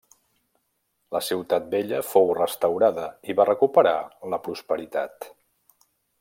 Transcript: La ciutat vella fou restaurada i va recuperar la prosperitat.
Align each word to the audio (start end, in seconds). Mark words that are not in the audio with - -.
La 1.15 1.19
ciutat 1.25 1.67
vella 1.73 1.99
fou 2.13 2.31
restaurada 2.39 3.05
i 3.33 3.37
va 3.41 3.47
recuperar 3.51 3.95
la 4.35 4.41
prosperitat. 4.49 5.31